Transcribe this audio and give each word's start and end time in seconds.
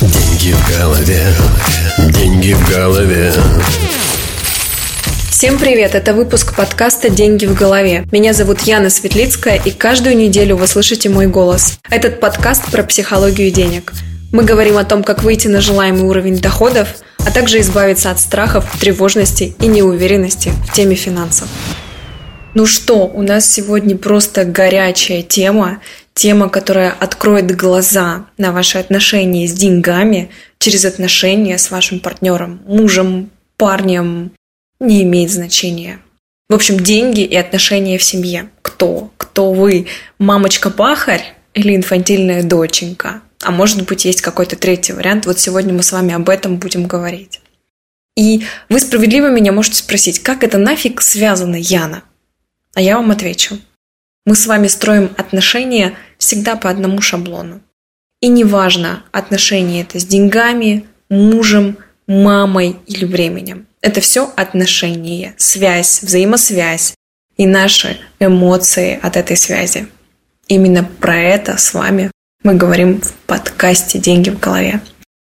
Деньги 0.00 0.52
в 0.52 0.78
голове, 0.78 1.26
деньги 2.10 2.52
в 2.52 2.70
голове. 2.70 3.32
Всем 5.28 5.58
привет! 5.58 5.96
Это 5.96 6.14
выпуск 6.14 6.54
подкаста 6.54 7.10
«Деньги 7.10 7.46
в 7.46 7.54
голове». 7.54 8.06
Меня 8.12 8.32
зовут 8.32 8.60
Яна 8.60 8.90
Светлицкая, 8.90 9.56
и 9.56 9.72
каждую 9.72 10.16
неделю 10.16 10.54
вы 10.54 10.68
слышите 10.68 11.08
мой 11.08 11.26
голос. 11.26 11.80
Этот 11.90 12.20
подкаст 12.20 12.70
про 12.70 12.84
психологию 12.84 13.50
денег. 13.50 13.92
Мы 14.30 14.44
говорим 14.44 14.78
о 14.78 14.84
том, 14.84 15.02
как 15.02 15.24
выйти 15.24 15.48
на 15.48 15.60
желаемый 15.60 16.02
уровень 16.02 16.38
доходов, 16.38 16.86
а 17.26 17.32
также 17.32 17.58
избавиться 17.58 18.12
от 18.12 18.20
страхов, 18.20 18.66
тревожности 18.78 19.56
и 19.60 19.66
неуверенности 19.66 20.52
в 20.68 20.74
теме 20.74 20.94
финансов. 20.94 21.48
Ну 22.54 22.66
что, 22.66 23.06
у 23.06 23.22
нас 23.22 23.50
сегодня 23.50 23.96
просто 23.96 24.44
горячая 24.44 25.22
тема, 25.22 25.80
тема, 26.18 26.48
которая 26.48 26.90
откроет 26.90 27.54
глаза 27.54 28.26
на 28.38 28.50
ваши 28.50 28.78
отношения 28.78 29.46
с 29.46 29.52
деньгами 29.52 30.30
через 30.58 30.84
отношения 30.84 31.56
с 31.58 31.70
вашим 31.70 32.00
партнером, 32.00 32.60
мужем, 32.66 33.30
парнем, 33.56 34.32
не 34.80 35.04
имеет 35.04 35.30
значения. 35.30 36.00
В 36.48 36.54
общем, 36.54 36.80
деньги 36.80 37.20
и 37.20 37.36
отношения 37.36 37.98
в 37.98 38.02
семье. 38.02 38.50
Кто? 38.62 39.12
Кто 39.16 39.52
вы? 39.52 39.86
Мамочка-пахарь 40.18 41.34
или 41.54 41.76
инфантильная 41.76 42.42
доченька? 42.42 43.22
А 43.44 43.52
может 43.52 43.86
быть, 43.86 44.04
есть 44.04 44.20
какой-то 44.20 44.56
третий 44.56 44.94
вариант. 44.94 45.24
Вот 45.24 45.38
сегодня 45.38 45.72
мы 45.72 45.84
с 45.84 45.92
вами 45.92 46.14
об 46.14 46.28
этом 46.28 46.56
будем 46.56 46.88
говорить. 46.88 47.40
И 48.16 48.44
вы 48.68 48.80
справедливо 48.80 49.28
меня 49.30 49.52
можете 49.52 49.76
спросить, 49.76 50.18
как 50.18 50.42
это 50.42 50.58
нафиг 50.58 51.00
связано, 51.00 51.54
Яна? 51.54 52.02
А 52.74 52.80
я 52.80 52.96
вам 52.96 53.12
отвечу. 53.12 53.58
Мы 54.26 54.34
с 54.34 54.46
вами 54.46 54.66
строим 54.66 55.10
отношения 55.16 55.96
всегда 56.18 56.56
по 56.56 56.68
одному 56.68 57.00
шаблону. 57.00 57.60
И 58.20 58.28
неважно, 58.28 59.04
отношения 59.12 59.82
это 59.82 59.98
с 60.00 60.04
деньгами, 60.04 60.86
мужем, 61.08 61.78
мамой 62.06 62.76
или 62.86 63.04
временем. 63.04 63.66
Это 63.80 64.00
все 64.00 64.32
отношения, 64.36 65.34
связь, 65.36 66.02
взаимосвязь 66.02 66.94
и 67.36 67.46
наши 67.46 67.98
эмоции 68.18 68.98
от 69.00 69.16
этой 69.16 69.36
связи. 69.36 69.88
Именно 70.48 70.82
про 70.82 71.16
это 71.16 71.56
с 71.56 71.74
вами 71.74 72.10
мы 72.42 72.54
говорим 72.54 73.00
в 73.00 73.12
подкасте 73.26 73.98
«Деньги 73.98 74.30
в 74.30 74.40
голове». 74.40 74.80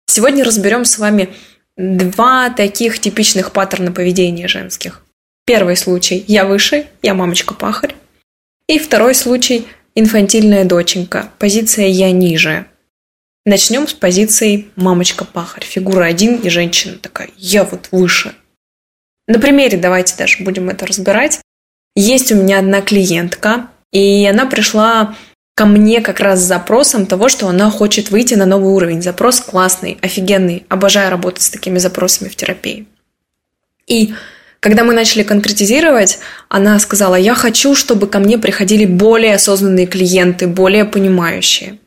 Сегодня 0.08 0.44
разберем 0.44 0.86
с 0.86 0.98
вами 0.98 1.30
два 1.78 2.50
таких 2.50 3.00
типичных 3.00 3.52
паттерна 3.52 3.92
поведения 3.92 4.48
женских. 4.48 5.04
Первый 5.46 5.78
случай– 5.78 6.24
я 6.28 6.46
выше, 6.46 6.88
я 7.02 7.14
мамочка-пахарь. 7.14 7.96
И 8.68 8.80
второй 8.80 9.14
случай– 9.14 9.68
инфантильная 9.96 10.66
доченька, 10.66 11.32
позиция 11.40 11.88
«я 11.88 12.12
ниже». 12.12 12.66
Начнем 13.46 13.88
с 13.88 13.94
позиции 13.94 14.68
мамочка-пахарь, 14.76 15.64
фигура 15.64 16.06
один 16.06 16.36
и 16.36 16.50
женщина 16.50 16.98
такая 16.98 17.30
«я 17.38 17.64
вот 17.64 17.90
выше». 17.92 18.34
На 19.28 19.40
примере 19.40 19.78
давайте 19.78 20.16
даже 20.18 20.44
будем 20.44 20.70
это 20.70 20.86
разбирать. 20.86 21.40
Есть 21.96 22.32
у 22.32 22.36
меня 22.36 22.60
одна 22.60 22.82
клиентка, 22.82 23.70
и 23.92 24.26
она 24.26 24.46
пришла 24.46 25.16
ко 25.56 25.66
мне 25.66 26.02
как 26.02 26.20
раз 26.20 26.40
с 26.40 26.48
запросом 26.48 27.06
того, 27.06 27.30
что 27.30 27.48
она 27.48 27.70
хочет 27.70 28.10
выйти 28.10 28.34
на 28.34 28.46
новый 28.46 28.74
уровень. 28.74 29.02
Запрос 29.02 29.42
классный, 29.42 29.98
офигенный. 30.02 30.66
Обожаю 30.70 31.12
работать 31.12 31.44
с 31.44 31.50
такими 31.50 31.78
запросами 31.78 32.30
в 32.30 32.36
терапии. 32.36 32.88
И 33.88 34.14
когда 34.62 34.84
мы 34.84 34.94
начали 34.94 35.24
конкретизировать, 35.24 36.20
она 36.48 36.80
сказала, 36.80 37.16
я 37.16 37.34
хочу, 37.34 37.76
чтобы 37.76 38.08
ко 38.08 38.20
мне 38.20 38.38
приходили 38.38 38.86
более 38.86 39.36
осознанные 39.36 39.88
клиенты, 39.88 40.48
более 40.48 40.86
понимающие. 40.86 41.80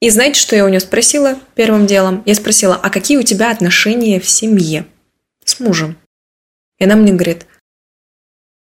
И 0.00 0.08
знаете, 0.08 0.40
что 0.40 0.54
я 0.54 0.64
у 0.64 0.68
нее 0.68 0.80
спросила 0.80 1.36
первым 1.56 1.86
делом? 1.86 2.22
Я 2.24 2.34
спросила, 2.36 2.76
а 2.76 2.90
какие 2.90 3.18
у 3.18 3.22
тебя 3.22 3.50
отношения 3.50 4.20
в 4.20 4.28
семье 4.28 4.86
с 5.44 5.58
мужем? 5.58 5.96
И 6.78 6.84
она 6.84 6.94
мне 6.94 7.12
говорит, 7.12 7.46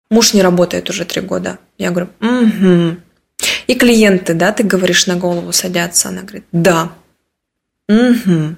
муж 0.09 0.33
не 0.33 0.41
работает 0.41 0.89
уже 0.89 1.05
три 1.05 1.21
года. 1.21 1.57
Я 1.77 1.91
говорю, 1.91 2.09
угу. 2.19 2.97
И 3.67 3.75
клиенты, 3.75 4.33
да, 4.33 4.51
ты 4.51 4.63
говоришь, 4.63 5.07
на 5.07 5.15
голову 5.15 5.51
садятся? 5.53 6.09
Она 6.09 6.21
говорит, 6.21 6.45
да. 6.51 6.91
Угу. 7.87 8.55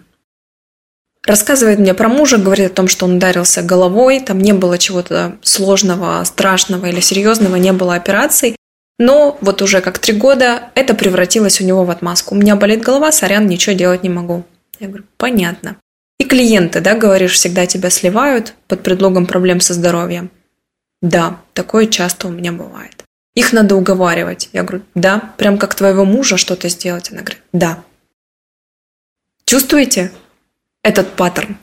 Рассказывает 1.28 1.78
мне 1.78 1.94
про 1.94 2.08
мужа, 2.08 2.38
говорит 2.38 2.72
о 2.72 2.74
том, 2.74 2.88
что 2.88 3.06
он 3.06 3.18
ударился 3.18 3.62
головой, 3.62 4.22
там 4.22 4.40
не 4.40 4.54
было 4.54 4.78
чего-то 4.78 5.36
сложного, 5.42 6.24
страшного 6.24 6.86
или 6.86 7.02
серьезного, 7.02 7.58
не 7.58 7.74
было 7.74 7.96
операций. 7.96 8.56
Но 8.98 9.38
вот 9.42 9.62
уже 9.62 9.82
как 9.82 10.00
три 10.00 10.14
года 10.14 10.72
это 10.74 10.94
превратилось 10.94 11.60
у 11.60 11.66
него 11.66 11.84
в 11.84 11.90
отмазку. 11.90 12.34
У 12.34 12.38
меня 12.38 12.56
болит 12.56 12.82
голова, 12.82 13.12
сорян, 13.12 13.46
ничего 13.46 13.76
делать 13.76 14.04
не 14.04 14.10
могу. 14.10 14.46
Я 14.80 14.88
говорю, 14.88 15.04
понятно. 15.18 15.76
И 16.18 16.24
клиенты, 16.24 16.80
да, 16.80 16.96
говоришь, 16.96 17.34
всегда 17.34 17.66
тебя 17.66 17.90
сливают 17.90 18.54
под 18.70 18.82
предлогом 18.82 19.26
проблем 19.26 19.60
со 19.60 19.74
здоровьем. 19.74 20.32
Да, 21.02 21.42
такое 21.54 21.88
часто 21.88 22.30
у 22.30 22.32
меня 22.32 22.54
бывает. 22.54 23.04
Их 23.36 23.52
надо 23.52 23.76
уговаривать. 23.76 24.50
Я 24.54 24.64
говорю, 24.64 24.86
да, 24.96 25.34
прям 25.36 25.58
как 25.58 25.76
твоего 25.76 26.06
мужа 26.06 26.38
что-то 26.38 26.70
сделать. 26.70 27.12
Она 27.12 27.20
говорит, 27.20 27.44
да. 27.52 27.84
Чувствуете? 29.44 30.12
Этот 30.88 31.16
паттерн. 31.16 31.58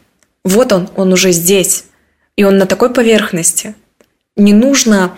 Вот 0.45 0.73
он, 0.73 0.91
он 0.97 1.13
уже 1.13 1.33
здесь. 1.33 1.87
И 2.37 2.45
он 2.45 2.59
на 2.59 2.67
такой 2.67 2.93
поверхности. 2.93 3.75
Не 4.37 4.53
нужно, 4.53 5.17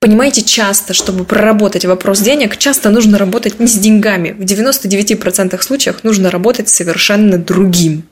понимаете, 0.00 0.42
часто, 0.42 0.94
чтобы 0.94 1.24
проработать 1.24 1.84
вопрос 1.84 2.20
денег, 2.20 2.56
часто 2.56 2.88
нужно 2.88 3.18
работать 3.18 3.60
не 3.60 3.66
с 3.66 3.74
деньгами. 3.74 4.30
В 4.30 4.40
99% 4.40 5.60
случаев 5.60 6.02
нужно 6.02 6.30
работать 6.30 6.70
совершенно 6.70 7.36
другим. 7.36 8.04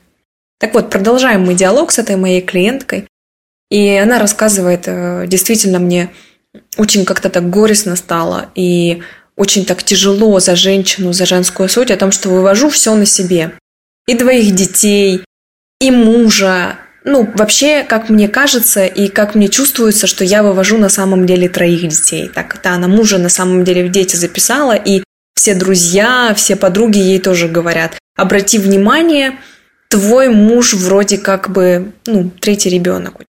Так 0.59 0.75
вот, 0.75 0.91
продолжаем 0.91 1.43
мы 1.43 1.55
диалог 1.55 1.91
с 1.91 1.97
этой 1.97 2.15
моей 2.15 2.41
клиенткой. 2.41 3.07
И 3.71 3.95
она 3.95 4.19
рассказывает, 4.19 4.83
э, 4.85 5.25
действительно 5.27 5.79
мне 5.79 6.11
очень 6.77 7.05
как-то 7.05 7.29
так 7.29 7.49
горестно 7.49 7.95
стало. 7.95 8.49
И 8.53 9.01
очень 9.35 9.65
так 9.65 9.81
тяжело 9.81 10.39
за 10.39 10.55
женщину, 10.55 11.13
за 11.13 11.25
женскую 11.25 11.67
суть, 11.67 11.89
о 11.89 11.97
том, 11.97 12.11
что 12.11 12.29
вывожу 12.29 12.69
все 12.69 12.93
на 12.93 13.05
себе 13.05 13.53
и 14.09 14.15
двоих 14.15 14.55
детей, 14.55 15.23
и 15.79 15.91
мужа. 15.91 16.79
Ну, 17.05 17.29
вообще, 17.35 17.83
как 17.83 18.09
мне 18.09 18.27
кажется 18.27 18.87
и 18.87 19.07
как 19.07 19.35
мне 19.35 19.49
чувствуется, 19.49 20.07
что 20.07 20.23
я 20.23 20.41
вывожу 20.41 20.79
на 20.79 20.89
самом 20.89 21.27
деле 21.27 21.47
троих 21.47 21.87
детей. 21.87 22.27
Так, 22.27 22.55
это 22.55 22.71
она 22.71 22.87
мужа 22.87 23.19
на 23.19 23.29
самом 23.29 23.63
деле 23.63 23.85
в 23.85 23.91
дети 23.91 24.15
записала, 24.15 24.73
и 24.73 25.03
все 25.35 25.53
друзья, 25.53 26.33
все 26.35 26.55
подруги 26.55 26.97
ей 26.97 27.19
тоже 27.19 27.47
говорят, 27.47 27.99
обрати 28.15 28.57
внимание, 28.57 29.37
твой 29.89 30.29
муж 30.29 30.73
вроде 30.73 31.19
как 31.19 31.51
бы, 31.51 31.93
ну, 32.07 32.31
третий 32.31 32.71
ребенок. 32.71 33.21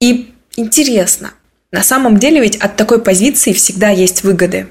И 0.00 0.32
интересно, 0.56 1.32
на 1.72 1.82
самом 1.82 2.18
деле 2.18 2.40
ведь 2.40 2.56
от 2.56 2.76
такой 2.76 3.02
позиции 3.02 3.52
всегда 3.52 3.88
есть 3.88 4.22
выгоды. 4.22 4.68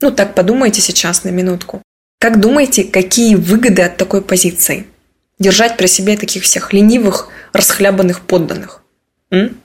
Ну, 0.00 0.12
так 0.12 0.36
подумайте 0.36 0.80
сейчас 0.80 1.24
на 1.24 1.30
минутку. 1.30 1.82
Как 2.18 2.40
думаете, 2.40 2.84
какие 2.84 3.36
выгоды 3.36 3.82
от 3.82 3.96
такой 3.96 4.22
позиции? 4.22 4.86
Держать 5.38 5.76
при 5.76 5.86
себе 5.86 6.16
таких 6.16 6.42
всех 6.42 6.72
ленивых, 6.72 7.28
расхлябанных 7.52 8.22
подданных. 8.22 8.82
М? 9.30 9.56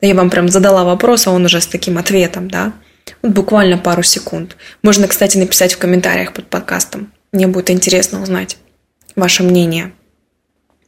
Я 0.00 0.14
вам 0.14 0.30
прям 0.30 0.48
задала 0.48 0.84
вопрос, 0.84 1.26
а 1.26 1.30
он 1.30 1.44
уже 1.44 1.60
с 1.60 1.66
таким 1.66 1.96
ответом, 1.96 2.50
да? 2.50 2.72
Вот 3.22 3.32
буквально 3.32 3.78
пару 3.78 4.02
секунд. 4.02 4.56
Можно, 4.82 5.06
кстати, 5.06 5.38
написать 5.38 5.74
в 5.74 5.78
комментариях 5.78 6.32
под 6.32 6.48
подкастом. 6.48 7.12
Мне 7.32 7.46
будет 7.46 7.70
интересно 7.70 8.20
узнать 8.20 8.58
ваше 9.14 9.44
мнение. 9.44 9.92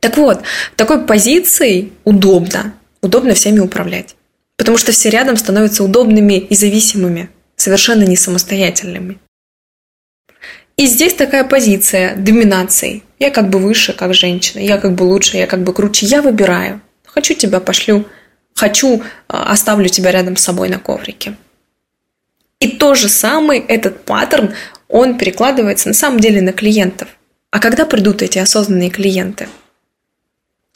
Так 0.00 0.16
вот, 0.16 0.42
такой 0.76 1.04
позицией 1.06 1.92
удобно. 2.04 2.74
Удобно 3.02 3.34
всеми 3.34 3.60
управлять. 3.60 4.16
Потому 4.56 4.76
что 4.76 4.90
все 4.92 5.10
рядом 5.10 5.36
становятся 5.36 5.84
удобными 5.84 6.34
и 6.34 6.54
зависимыми, 6.56 7.30
совершенно 7.56 8.02
не 8.02 8.16
самостоятельными. 8.16 9.18
И 10.78 10.86
здесь 10.86 11.12
такая 11.12 11.42
позиция 11.42 12.14
доминации. 12.14 13.02
Я 13.18 13.30
как 13.30 13.50
бы 13.50 13.58
выше, 13.58 13.92
как 13.92 14.14
женщина, 14.14 14.60
я 14.60 14.78
как 14.78 14.94
бы 14.94 15.02
лучше, 15.02 15.36
я 15.36 15.48
как 15.48 15.64
бы 15.64 15.74
круче. 15.74 16.06
Я 16.06 16.22
выбираю. 16.22 16.80
Хочу 17.04 17.34
тебя 17.34 17.58
пошлю, 17.58 18.06
хочу 18.54 19.02
а, 19.26 19.50
оставлю 19.50 19.88
тебя 19.88 20.12
рядом 20.12 20.36
с 20.36 20.42
собой 20.44 20.68
на 20.68 20.78
коврике. 20.78 21.36
И 22.60 22.68
то 22.68 22.94
же 22.94 23.08
самое, 23.08 23.60
этот 23.60 24.04
паттерн, 24.04 24.54
он 24.86 25.18
перекладывается 25.18 25.88
на 25.88 25.94
самом 25.94 26.20
деле 26.20 26.40
на 26.40 26.52
клиентов. 26.52 27.08
А 27.50 27.58
когда 27.58 27.84
придут 27.84 28.22
эти 28.22 28.38
осознанные 28.38 28.90
клиенты? 28.90 29.48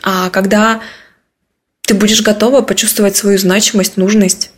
А 0.03 0.31
когда 0.31 0.83
ты 1.83 1.95
будешь 1.95 2.23
готова 2.23 2.63
почувствовать 2.63 3.15
свою 3.15 3.39
значимость, 3.39 3.97
нужность? 3.97 4.51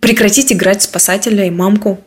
Прекратить 0.00 0.52
играть 0.52 0.82
спасателя 0.82 1.46
и 1.46 1.50
мамку, 1.50 2.02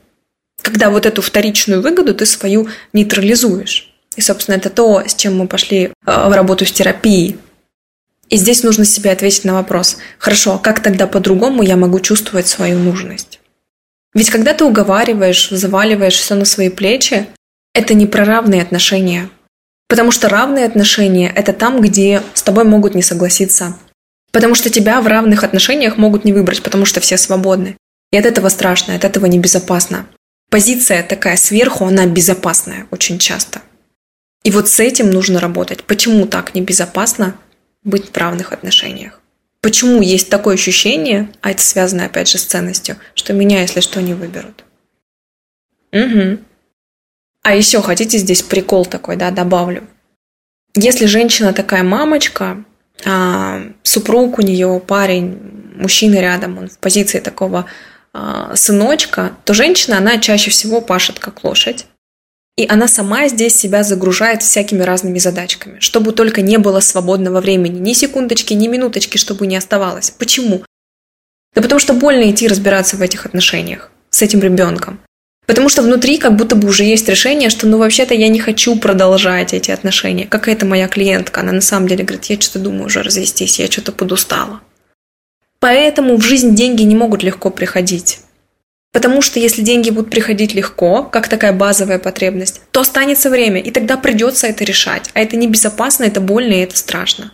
когда 0.65 0.89
вот 0.89 1.05
эту 1.05 1.21
вторичную 1.21 1.81
выгоду 1.81 2.13
ты 2.13 2.25
свою 2.25 2.67
нейтрализуешь. 2.91 3.93
И, 4.17 4.21
собственно, 4.21 4.55
это 4.55 4.69
то, 4.69 5.03
с 5.05 5.15
чем 5.15 5.37
мы 5.37 5.47
пошли 5.47 5.85
э, 5.85 5.89
в 6.05 6.33
работу 6.33 6.65
с 6.65 6.71
терапией. 6.71 7.37
И 8.29 8.37
здесь 8.37 8.63
нужно 8.63 8.83
себе 8.83 9.11
ответить 9.11 9.45
на 9.45 9.53
вопрос, 9.53 9.97
хорошо, 10.17 10.55
а 10.55 10.57
как 10.59 10.81
тогда 10.81 11.05
по-другому 11.05 11.61
я 11.63 11.77
могу 11.77 11.99
чувствовать 11.99 12.47
свою 12.47 12.79
нужность? 12.79 13.39
Ведь 14.13 14.31
когда 14.31 14.53
ты 14.53 14.65
уговариваешь, 14.65 15.49
заваливаешь 15.49 16.15
все 16.15 16.35
на 16.35 16.45
свои 16.45 16.69
плечи, 16.69 17.27
это 17.73 17.93
не 17.93 18.07
про 18.07 18.25
равные 18.25 18.61
отношения, 18.61 19.29
Потому 19.87 20.11
что 20.11 20.29
равные 20.29 20.65
отношения– 20.65 21.31
это 21.35 21.53
там, 21.53 21.79
где 21.79 22.23
с 22.33 22.41
тобой 22.41 22.63
могут 22.63 22.95
не 22.95 23.03
согласиться. 23.03 23.77
Потому 24.31 24.55
что 24.55 24.69
тебя 24.69 24.99
в 24.99 25.07
равных 25.07 25.43
отношениях 25.43 25.97
могут 25.97 26.25
не 26.25 26.33
выбрать, 26.33 26.63
потому 26.63 26.85
что 26.85 26.99
все 26.99 27.17
свободны. 27.17 27.77
И 28.11 28.17
от 28.17 28.25
этого 28.25 28.49
страшно, 28.49 28.95
от 28.95 29.05
этого 29.05 29.27
небезопасно. 29.27 30.07
Позиция 30.55 31.03
такая 31.03 31.35
сверху, 31.35 31.83
она 31.83 32.05
безопасная 32.05 32.87
очень 32.89 33.19
часто. 33.19 33.61
И 34.45 34.51
вот 34.51 34.69
с 34.69 34.79
этим 34.79 35.09
нужно 35.09 35.41
работать. 35.41 35.83
Почему 35.83 36.27
так 36.27 36.55
небезопасно 36.55 37.35
быть 37.83 38.09
в 38.09 38.17
равных 38.17 38.53
отношениях? 38.53 39.19
Почему 39.59 40.01
есть 40.01 40.29
такое 40.29 40.53
ощущение, 40.53 41.29
а 41.41 41.51
это 41.51 41.61
связано 41.61 42.05
опять 42.05 42.29
же 42.29 42.37
с 42.37 42.45
ценностью, 42.45 42.95
что 43.15 43.33
меня, 43.33 43.59
если 43.59 43.81
что, 43.81 44.01
не 44.01 44.13
выберут? 44.13 44.63
Угу. 45.91 46.37
А 47.43 47.53
еще 47.53 47.81
хотите 47.81 48.17
здесь 48.17 48.41
прикол 48.41 48.85
такой, 48.85 49.17
да, 49.17 49.31
добавлю. 49.31 49.85
Если 50.73 51.05
женщина 51.05 51.51
такая 51.51 51.83
мамочка, 51.83 52.63
а 53.03 53.61
супруг 53.83 54.39
у 54.39 54.41
нее, 54.41 54.81
парень, 54.87 55.37
мужчина 55.75 56.15
рядом, 56.21 56.57
он 56.59 56.69
в 56.69 56.77
позиции 56.77 57.19
такого 57.19 57.65
сыночка, 58.55 59.35
то 59.45 59.53
женщина, 59.53 59.97
она 59.97 60.17
чаще 60.17 60.51
всего 60.51 60.81
пашет 60.81 61.19
как 61.19 61.43
лошадь. 61.43 61.85
И 62.57 62.65
она 62.69 62.87
сама 62.87 63.27
здесь 63.27 63.57
себя 63.57 63.83
загружает 63.83 64.41
всякими 64.41 64.81
разными 64.81 65.19
задачками, 65.19 65.79
чтобы 65.79 66.13
только 66.13 66.41
не 66.41 66.57
было 66.57 66.79
свободного 66.79 67.41
времени, 67.41 67.79
ни 67.79 67.93
секундочки, 67.93 68.53
ни 68.53 68.67
минуточки, 68.67 69.17
чтобы 69.17 69.45
не 69.45 69.57
оставалось. 69.57 70.11
Почему? 70.11 70.63
Да 71.53 71.61
потому 71.61 71.79
что 71.79 71.93
больно 71.93 72.31
идти 72.31 72.47
разбираться 72.47 72.95
в 72.95 73.01
этих 73.01 73.25
отношениях 73.25 73.91
с 74.09 74.21
этим 74.21 74.39
ребенком. 74.39 74.99
Потому 75.45 75.69
что 75.69 75.81
внутри 75.81 76.17
как 76.17 76.35
будто 76.35 76.55
бы 76.55 76.69
уже 76.69 76.85
есть 76.85 77.07
решение, 77.09 77.49
что 77.49 77.67
ну 77.67 77.77
вообще-то 77.77 78.13
я 78.13 78.29
не 78.29 78.39
хочу 78.39 78.77
продолжать 78.77 79.53
эти 79.53 79.71
отношения. 79.71 80.25
Как 80.25 80.47
эта 80.47 80.65
моя 80.65 80.87
клиентка, 80.87 81.41
она 81.41 81.51
на 81.51 81.61
самом 81.61 81.87
деле 81.87 82.03
говорит, 82.03 82.25
я 82.25 82.39
что-то 82.39 82.59
думаю 82.59 82.85
уже 82.85 83.03
развестись, 83.03 83.59
я 83.59 83.69
что-то 83.69 83.91
подустала. 83.91 84.61
Поэтому 85.65 86.17
в 86.17 86.21
жизнь 86.21 86.53
деньги 86.53 86.83
не 86.83 86.93
могут 86.95 87.23
легко 87.23 87.49
приходить. 87.49 88.19
Потому 88.93 89.23
что 89.23 89.39
если 89.39 89.63
деньги 89.63 89.89
будут 89.89 90.11
приходить 90.11 90.53
легко, 90.53 91.01
как 91.01 91.27
такая 91.27 91.53
базовая 91.53 91.97
потребность, 91.97 92.61
то 92.69 92.81
останется 92.81 93.31
время, 93.31 93.61
и 93.61 93.71
тогда 93.71 93.97
придется 93.97 94.45
это 94.45 94.63
решать. 94.63 95.09
А 95.15 95.21
это 95.21 95.37
небезопасно, 95.37 96.03
это 96.03 96.21
больно 96.21 96.53
и 96.53 96.59
это 96.59 96.77
страшно. 96.77 97.31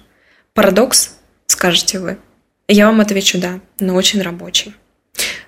Парадокс, 0.54 1.16
скажете 1.48 2.00
вы. 2.00 2.20
Я 2.70 2.86
вам 2.86 3.02
отвечу 3.02 3.38
да, 3.38 3.60
но 3.82 3.96
очень 3.96 4.22
рабочий. 4.22 4.76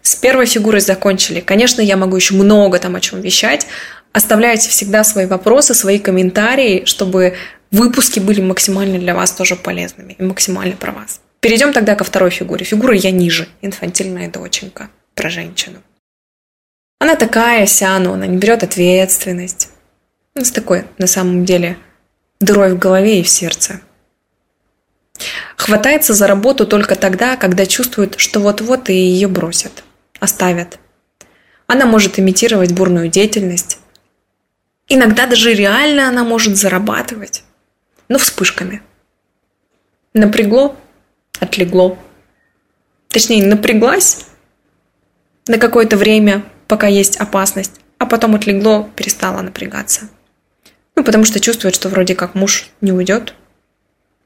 С 0.01 0.15
первой 0.15 0.45
фигурой 0.45 0.81
закончили. 0.81 1.39
Конечно, 1.39 1.79
я 1.79 1.95
могу 1.95 2.17
еще 2.17 2.33
много 2.33 2.79
там 2.79 2.97
о 2.97 2.99
чем 2.99 3.21
вещать. 3.21 3.65
Оставляйте 4.11 4.67
всегда 4.67 5.05
свои 5.05 5.25
вопросы, 5.25 5.73
свои 5.73 5.99
комментарии, 5.99 6.83
чтобы 6.83 7.35
выпуски 7.71 8.19
были 8.19 8.41
максимально 8.41 8.99
для 8.99 9.15
вас 9.15 9.31
тоже 9.31 9.55
полезными 9.55 10.17
и 10.19 10.23
максимально 10.23 10.75
про 10.75 10.91
вас. 10.91 11.21
Перейдем 11.43 11.73
тогда 11.73 11.95
ко 11.95 12.05
второй 12.05 12.29
фигуре. 12.29 12.63
Фигура 12.63 12.95
я 12.95 13.11
ниже, 13.11 13.49
инфантильная 13.61 14.31
доченька, 14.31 14.89
про 15.13 15.29
женщину. 15.29 15.79
Она 16.99 17.17
такая 17.17 17.65
вся, 17.65 17.99
но 17.99 18.13
она 18.13 18.27
не 18.27 18.37
берет 18.37 18.63
ответственность. 18.63 19.69
Ну, 20.35 20.45
с 20.45 20.51
такой, 20.51 20.85
на 20.97 21.05
самом 21.05 21.43
деле, 21.43 21.77
дырой 22.39 22.73
в 22.73 22.79
голове 22.79 23.19
и 23.19 23.23
в 23.23 23.27
сердце. 23.27 23.81
Хватается 25.57 26.13
за 26.13 26.27
работу 26.27 26.65
только 26.65 26.95
тогда, 26.95 27.35
когда 27.35 27.65
чувствует, 27.65 28.17
что 28.17 28.39
вот-вот 28.39 28.89
и 28.89 28.93
ее 28.93 29.27
бросят, 29.27 29.83
оставят. 30.21 30.79
Она 31.67 31.85
может 31.85 32.17
имитировать 32.19 32.71
бурную 32.71 33.09
деятельность. 33.09 33.79
Иногда 34.87 35.27
даже 35.27 35.53
реально 35.53 36.07
она 36.07 36.23
может 36.23 36.55
зарабатывать, 36.55 37.43
но 38.07 38.17
вспышками. 38.17 38.81
Напрягло, 40.13 40.77
отлегло. 41.43 41.97
Точнее, 43.09 43.45
напряглась 43.45 44.25
на 45.47 45.57
какое-то 45.57 45.97
время, 45.97 46.43
пока 46.67 46.87
есть 46.87 47.17
опасность, 47.17 47.73
а 47.97 48.05
потом 48.05 48.35
отлегло, 48.35 48.89
перестала 48.95 49.41
напрягаться. 49.41 50.09
Ну, 50.95 51.03
потому 51.03 51.25
что 51.25 51.39
чувствует, 51.39 51.75
что 51.75 51.89
вроде 51.89 52.15
как 52.15 52.35
муж 52.35 52.69
не 52.81 52.91
уйдет, 52.91 53.33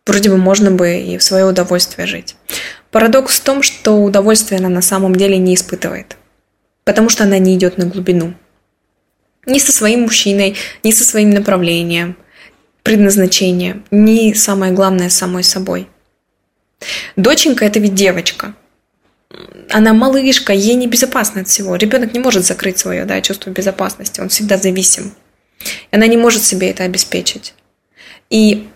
вроде 0.05 0.29
бы 0.29 0.37
можно 0.37 0.71
бы 0.71 0.99
и 0.99 1.17
в 1.17 1.23
свое 1.23 1.45
удовольствие 1.45 2.07
жить. 2.07 2.35
Парадокс 2.91 3.39
в 3.39 3.43
том, 3.43 3.61
что 3.61 4.01
удовольствие 4.01 4.59
она 4.59 4.69
на 4.69 4.81
самом 4.81 5.15
деле 5.15 5.37
не 5.37 5.55
испытывает, 5.55 6.17
потому 6.83 7.09
что 7.09 7.23
она 7.23 7.37
не 7.37 7.55
идет 7.55 7.77
на 7.77 7.85
глубину. 7.85 8.33
Ни 9.45 9.59
со 9.59 9.71
своим 9.71 10.01
мужчиной, 10.01 10.55
ни 10.83 10.91
со 10.91 11.03
своим 11.03 11.29
направлением, 11.29 12.17
предназначением, 12.83 13.85
ни 13.91 14.33
самое 14.33 14.73
главное 14.73 15.09
самой 15.09 15.43
собой. 15.43 15.87
Доченька– 17.15 17.65
это 17.65 17.79
ведь 17.79 17.95
девочка– 17.95 18.53
она 19.69 19.93
малышка, 19.93 20.53
ей 20.53 20.75
небезопасно 20.75 21.41
от 21.41 21.47
всего. 21.47 21.75
Ребенок 21.75 22.13
не 22.13 22.19
может 22.19 22.45
закрыть 22.45 22.77
свое 22.77 23.05
да, 23.05 23.21
чувство 23.21 23.49
безопасности, 23.49 24.21
он 24.21 24.29
всегда 24.29 24.57
зависим. 24.57 25.13
Она 25.91 26.07
не 26.07 26.17
может 26.17 26.43
себе 26.43 26.69
это 26.69 26.83
обеспечить. 26.83 27.53
И 28.29 28.67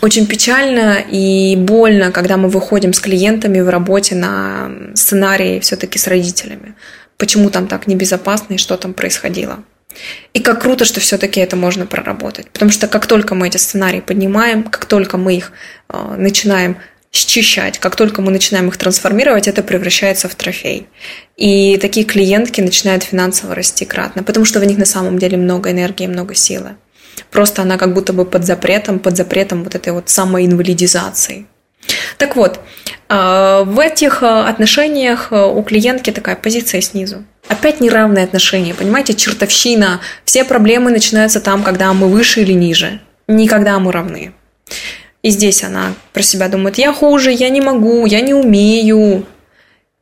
очень 0.00 0.26
печально 0.26 0.98
и 1.10 1.56
больно, 1.56 2.12
когда 2.12 2.36
мы 2.36 2.48
выходим 2.48 2.92
с 2.92 3.00
клиентами 3.00 3.60
в 3.60 3.68
работе 3.68 4.14
на 4.14 4.70
сценарии 4.94 5.60
все-таки 5.60 5.98
с 5.98 6.06
родителями. 6.06 6.74
Почему 7.16 7.50
там 7.50 7.68
так 7.68 7.86
небезопасно 7.86 8.54
и 8.54 8.58
что 8.58 8.76
там 8.76 8.94
происходило. 8.94 9.62
И 10.32 10.40
как 10.40 10.62
круто, 10.62 10.84
что 10.84 11.00
все-таки 11.00 11.40
это 11.40 11.56
можно 11.56 11.86
проработать. 11.86 12.50
Потому 12.50 12.70
что 12.70 12.88
как 12.88 13.06
только 13.06 13.34
мы 13.34 13.48
эти 13.48 13.56
сценарии 13.56 14.00
поднимаем, 14.00 14.64
как 14.64 14.84
только 14.86 15.16
мы 15.16 15.36
их 15.36 15.52
э, 15.88 16.14
начинаем 16.16 16.76
счищать. 17.14 17.78
Как 17.78 17.94
только 17.94 18.22
мы 18.22 18.32
начинаем 18.32 18.68
их 18.68 18.76
трансформировать, 18.76 19.46
это 19.46 19.62
превращается 19.62 20.28
в 20.28 20.34
трофей. 20.34 20.88
И 21.36 21.76
такие 21.76 22.04
клиентки 22.04 22.60
начинают 22.60 23.04
финансово 23.04 23.54
расти 23.54 23.84
кратно, 23.84 24.24
потому 24.24 24.44
что 24.44 24.58
в 24.58 24.64
них 24.64 24.78
на 24.78 24.84
самом 24.84 25.18
деле 25.20 25.36
много 25.36 25.70
энергии, 25.70 26.08
много 26.08 26.34
силы. 26.34 26.76
Просто 27.30 27.62
она 27.62 27.78
как 27.78 27.94
будто 27.94 28.12
бы 28.12 28.24
под 28.24 28.44
запретом, 28.44 28.98
под 28.98 29.16
запретом 29.16 29.62
вот 29.62 29.76
этой 29.76 29.92
вот 29.92 30.08
самоинвалидизации. 30.08 31.46
Так 32.18 32.34
вот, 32.34 32.58
а, 33.08 33.62
в 33.62 33.78
этих 33.78 34.24
а, 34.24 34.48
отношениях 34.48 35.28
у 35.30 35.62
клиентки 35.62 36.10
такая 36.10 36.34
позиция 36.34 36.80
снизу. 36.80 37.24
Опять 37.48 37.80
неравные 37.80 38.24
отношения, 38.24 38.74
понимаете, 38.74 39.14
чертовщина. 39.14 40.00
Все 40.24 40.44
проблемы 40.44 40.90
начинаются 40.90 41.40
там, 41.40 41.62
когда 41.62 41.92
мы 41.92 42.08
выше 42.08 42.42
или 42.42 42.52
ниже. 42.52 43.00
Никогда 43.28 43.78
мы 43.78 43.92
равны. 43.92 44.32
И 45.22 45.30
здесь 45.30 45.62
она 45.64 45.94
про 46.12 46.22
себя 46.22 46.48
думает, 46.48 46.78
я 46.78 46.92
хуже, 46.92 47.32
я 47.32 47.48
не 47.48 47.60
могу, 47.60 48.04
я 48.06 48.20
не 48.20 48.34
умею, 48.34 49.26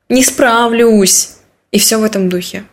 не 0.08 0.24
справлюсь. 0.24 1.30
И 1.70 1.78
все 1.78 1.96
в 1.98 2.04
этом 2.04 2.28
духе. 2.28 2.64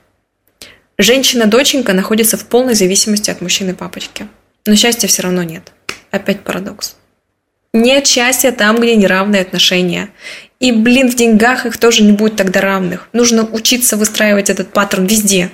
Женщина-доченька 0.98 1.94
находится 1.94 2.36
в 2.38 2.46
полной 2.46 2.74
зависимости 2.74 3.30
от 3.30 3.42
мужчины-папочки. 3.42 4.28
Но 4.66 4.76
счастья 4.76 5.08
все 5.08 5.22
равно 5.22 5.44
нет. 5.44 5.72
Опять 6.12 6.42
парадокс. 6.42 6.96
Нет 7.72 8.08
счастья 8.08 8.52
там, 8.52 8.78
где 8.80 8.96
неравные 8.96 9.42
отношения. 9.42 10.10
И, 10.60 10.72
блин, 10.74 11.10
в 11.10 11.16
деньгах 11.16 11.66
их 11.66 11.78
тоже 11.78 12.04
не 12.04 12.12
будет 12.12 12.36
тогда 12.36 12.60
равных. 12.60 13.08
Нужно 13.14 13.44
учиться 13.46 13.96
выстраивать 13.96 14.50
этот 14.50 14.74
паттерн 14.74 15.06
везде. 15.06 15.50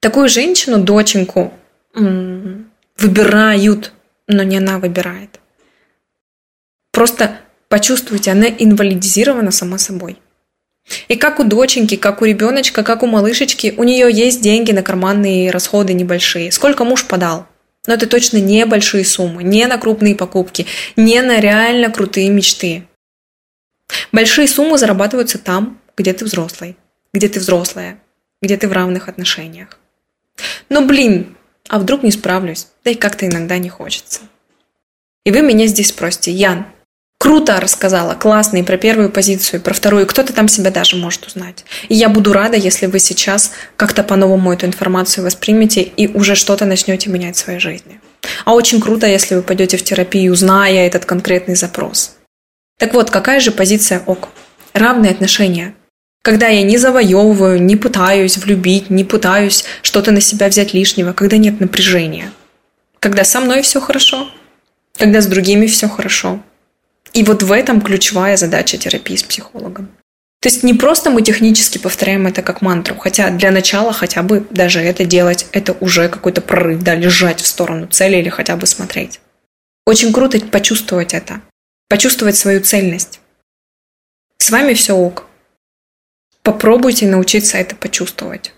Такую 0.00 0.28
женщину, 0.28 0.78
доченьку, 0.78 1.52
выбирают, 1.94 3.92
но 4.26 4.42
не 4.42 4.56
она 4.56 4.78
выбирает. 4.78 5.40
Просто 6.90 7.38
почувствуйте, 7.68 8.30
она 8.30 8.46
инвалидизирована 8.46 9.50
сама 9.50 9.78
собой. 9.78 10.18
И 11.08 11.16
как 11.16 11.40
у 11.40 11.44
доченьки, 11.44 11.96
как 11.96 12.22
у 12.22 12.24
ребеночка, 12.24 12.82
как 12.82 13.02
у 13.02 13.06
малышечки, 13.06 13.74
у 13.76 13.84
нее 13.84 14.10
есть 14.12 14.42
деньги 14.42 14.72
на 14.72 14.82
карманные 14.82 15.50
расходы 15.50 15.92
небольшие. 15.92 16.52
Сколько 16.52 16.84
муж 16.84 17.04
подал? 17.04 17.46
Но 17.86 17.94
это 17.94 18.06
точно 18.06 18.38
не 18.38 18.64
большие 18.64 19.04
суммы, 19.04 19.42
не 19.42 19.66
на 19.66 19.76
крупные 19.76 20.14
покупки, 20.14 20.66
не 20.96 21.20
на 21.20 21.40
реально 21.40 21.90
крутые 21.90 22.30
мечты. 22.30 22.84
Большие 24.12 24.48
суммы 24.48 24.78
зарабатываются 24.78 25.38
там, 25.38 25.80
где 25.96 26.12
ты 26.12 26.24
взрослый, 26.24 26.76
где 27.12 27.28
ты 27.28 27.40
взрослая, 27.40 27.98
где 28.42 28.56
ты 28.56 28.68
в 28.68 28.72
равных 28.72 29.08
отношениях. 29.08 29.78
Но 30.68 30.82
блин, 30.82 31.36
а 31.68 31.78
вдруг 31.78 32.02
не 32.02 32.10
справлюсь? 32.10 32.68
Да 32.84 32.90
и 32.90 32.94
как-то 32.94 33.26
иногда 33.26 33.58
не 33.58 33.68
хочется. 33.68 34.20
И 35.24 35.30
вы 35.30 35.40
меня 35.40 35.66
здесь 35.66 35.88
спросите, 35.88 36.30
Ян, 36.32 36.66
круто 37.18 37.58
рассказала, 37.58 38.14
классно, 38.14 38.58
и 38.58 38.62
про 38.62 38.76
первую 38.76 39.10
позицию, 39.10 39.60
и 39.60 39.62
про 39.62 39.72
вторую, 39.72 40.06
кто-то 40.06 40.34
там 40.34 40.48
себя 40.48 40.70
даже 40.70 40.96
может 40.96 41.26
узнать. 41.26 41.64
И 41.88 41.94
я 41.94 42.10
буду 42.10 42.32
рада, 42.34 42.56
если 42.56 42.86
вы 42.86 42.98
сейчас 42.98 43.52
как-то 43.76 44.02
по-новому 44.02 44.52
эту 44.52 44.66
информацию 44.66 45.24
воспримете 45.24 45.80
и 45.80 46.06
уже 46.08 46.34
что-то 46.34 46.66
начнете 46.66 47.08
менять 47.08 47.36
в 47.36 47.38
своей 47.38 47.58
жизни. 47.58 48.00
А 48.44 48.54
очень 48.54 48.80
круто, 48.80 49.06
если 49.06 49.36
вы 49.36 49.42
пойдете 49.42 49.78
в 49.78 49.82
терапию, 49.82 50.34
зная 50.34 50.86
этот 50.86 51.06
конкретный 51.06 51.54
запрос. 51.54 52.16
Так 52.78 52.94
вот, 52.94 53.10
какая 53.10 53.40
же 53.40 53.50
позиция 53.50 54.02
ок? 54.06 54.28
Равные 54.72 55.12
отношения. 55.12 55.74
Когда 56.22 56.48
я 56.48 56.62
не 56.62 56.78
завоевываю, 56.78 57.62
не 57.62 57.76
пытаюсь 57.76 58.38
влюбить, 58.38 58.90
не 58.90 59.04
пытаюсь 59.04 59.64
что-то 59.82 60.10
на 60.10 60.20
себя 60.20 60.48
взять 60.48 60.74
лишнего, 60.74 61.12
когда 61.12 61.36
нет 61.36 61.60
напряжения– 61.60 62.32
Когда 63.04 63.22
со 63.24 63.40
мной 63.40 63.60
все 63.60 63.82
хорошо, 63.82 64.30
когда 64.96 65.20
с 65.20 65.26
другими 65.26 65.66
все 65.66 65.88
хорошо. 65.90 66.40
И 67.12 67.22
вот 67.22 67.42
в 67.42 67.52
этом 67.52 67.82
ключевая 67.82 68.38
задача 68.38 68.78
терапии 68.78 69.16
с 69.16 69.22
психологом. 69.22 69.88
То 70.40 70.48
есть 70.48 70.62
не 70.62 70.72
просто 70.72 71.10
мы 71.10 71.20
технически 71.20 71.76
повторяем 71.76 72.26
это 72.26 72.40
как 72.40 72.62
мантру, 72.62 72.96
хотя 72.96 73.28
для 73.28 73.50
начала 73.50 73.92
хотя 73.92 74.22
бы 74.22 74.46
даже 74.50 74.80
это 74.80 75.04
делать, 75.04 75.46
это 75.52 75.74
уже 75.80 76.08
какой-то 76.08 76.40
прорыв, 76.40 76.82
да, 76.82 76.94
лежать 76.94 77.40
в 77.42 77.46
сторону 77.46 77.88
цели 77.88 78.16
или 78.16 78.30
хотя 78.30 78.56
бы 78.56 78.66
смотреть. 78.66 79.20
Очень 79.86 80.10
круто 80.10 80.40
почувствовать 80.40 81.12
это, 81.12 81.42
почувствовать 81.94 82.36
свою 82.36 82.60
цельность. 82.60 83.20
С 84.38 84.50
вами 84.50 84.74
все 84.74 84.94
ок. 84.94 85.26
Попробуйте 86.42 87.06
научиться 87.06 87.56
это 87.56 87.76
почувствовать. 87.76 88.52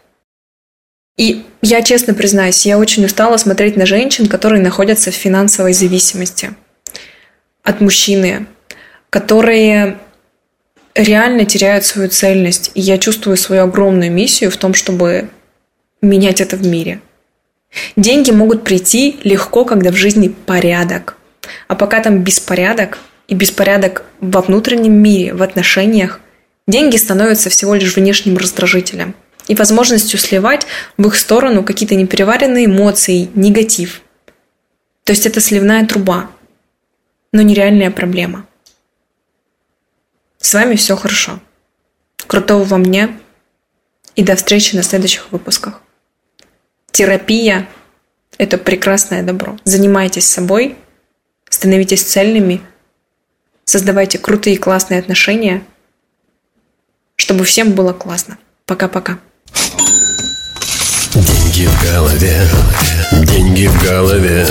И 1.19 1.45
я 1.61 1.83
честно 1.83 2.15
признаюсь, 2.15 2.65
я 2.65 2.79
очень 2.79 3.05
устала 3.05 3.37
смотреть 3.37 3.77
на 3.77 3.85
женщин, 3.85 4.27
которые 4.27 4.63
находятся 4.63 5.11
в 5.11 5.15
финансовой 5.15 5.75
зависимости 5.75 6.55
от 7.63 7.83
мужчины, 7.83 8.47
которые 9.11 9.99
реально 10.95 11.45
теряют 11.45 11.85
свою 11.85 12.09
цельность. 12.09 12.71
И 12.73 12.81
я 12.81 12.97
чувствую 12.97 13.37
свою 13.37 13.65
огромную 13.65 14.11
миссию 14.11 14.51
в 14.51 14.57
том, 14.57 14.73
чтобы 14.73 15.29
менять 16.01 16.41
это 16.41 16.57
в 16.57 16.67
мире. 16.67 17.03
Деньги 17.97 18.31
могут 18.31 18.65
прийти 18.65 19.21
легко, 19.25 19.67
когда 19.67 19.91
в 19.91 19.97
жизни 19.97 20.29
порядок. 20.29 21.19
А 21.69 21.75
пока 21.75 22.01
там 22.01 22.21
беспорядок 22.25 22.99
и 23.29 23.35
беспорядок 23.35 24.05
во 24.21 24.41
внутреннем 24.41 24.93
мире, 24.93 25.35
в 25.35 25.43
отношениях, 25.43 26.21
деньги 26.67 26.97
становятся 26.97 27.51
всего 27.51 27.75
лишь 27.75 27.97
внешним 27.97 28.37
раздражителем 28.37 29.15
и 29.49 29.55
возможностью 29.55 30.19
сливать 30.19 30.67
в 30.97 31.07
их 31.07 31.17
сторону 31.17 31.63
какие-то 31.63 31.95
непереваренные 31.95 32.67
эмоции, 32.67 33.29
негатив. 33.35 34.03
То 35.05 35.13
есть 35.13 35.27
это 35.27 35.41
сливная 35.41 35.87
труба, 35.87 36.31
но 37.33 37.43
нереальная 37.43 37.91
проблема. 37.91 38.47
С 40.39 40.55
вами 40.55 40.77
все 40.77 40.97
хорошо. 40.97 41.41
Крутого 42.27 42.65
вам 42.65 42.85
дня 42.85 43.17
и 44.17 44.23
до 44.23 44.35
встречи 44.37 44.75
на 44.75 44.83
следующих 44.83 45.31
выпусках. 45.31 45.81
Терапия– 46.91 47.69
это 48.39 48.59
прекрасное 48.59 49.23
добро. 49.23 49.59
Занимайтесь 49.65 50.27
собой, 50.27 50.77
становитесь 51.49 52.03
цельными, 52.03 52.61
создавайте 53.67 54.19
крутые 54.19 54.57
классные 54.57 55.01
отношения, 55.01 55.63
чтобы 57.17 57.45
всем 57.45 57.73
было 57.73 57.93
классно. 57.93 58.39
Пока-пока. 58.65 59.19
Деньги 61.15 61.67
в 61.67 61.83
голове, 61.83 62.49
деньги 63.13 63.67
в 63.67 63.83
голове. 63.83 64.47